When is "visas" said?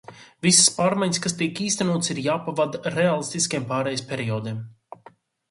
0.43-0.69